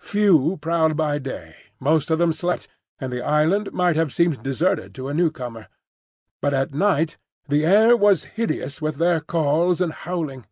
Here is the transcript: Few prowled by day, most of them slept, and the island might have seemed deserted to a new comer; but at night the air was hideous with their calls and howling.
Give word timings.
Few 0.00 0.56
prowled 0.60 0.96
by 0.96 1.20
day, 1.20 1.54
most 1.78 2.10
of 2.10 2.18
them 2.18 2.32
slept, 2.32 2.66
and 2.98 3.12
the 3.12 3.22
island 3.24 3.72
might 3.72 3.94
have 3.94 4.12
seemed 4.12 4.42
deserted 4.42 4.92
to 4.96 5.06
a 5.06 5.14
new 5.14 5.30
comer; 5.30 5.68
but 6.42 6.52
at 6.52 6.74
night 6.74 7.16
the 7.48 7.64
air 7.64 7.96
was 7.96 8.24
hideous 8.34 8.82
with 8.82 8.96
their 8.96 9.20
calls 9.20 9.80
and 9.80 9.92
howling. 9.92 10.46